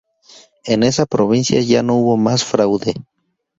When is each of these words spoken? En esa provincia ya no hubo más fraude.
En 0.65 0.81
esa 0.81 1.05
provincia 1.05 1.61
ya 1.61 1.83
no 1.83 1.93
hubo 1.93 2.17
más 2.17 2.43
fraude. 2.43 2.95